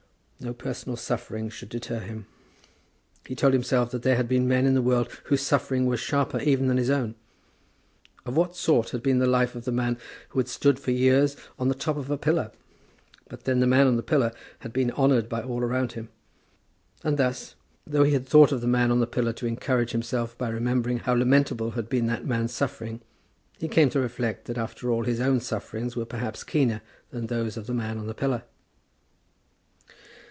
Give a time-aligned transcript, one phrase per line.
[0.43, 2.25] No personal suffering should deter him.
[3.27, 6.39] He told himself that there had been men in the world whose sufferings were sharper
[6.39, 7.13] even than his own.
[8.25, 11.37] Of what sort had been the life of the man who had stood for years
[11.59, 12.51] on the top of a pillar?
[13.29, 16.09] But then the man on the pillar had been honoured by all around him.
[17.03, 17.53] And thus,
[17.85, 20.97] though he had thought of the man on the pillar to encourage himself by remembering
[20.97, 23.01] how lamentable had been that man's suffering,
[23.59, 26.81] he came to reflect that after all his own sufferings were perhaps keener
[27.11, 28.41] than those of the man on the pillar.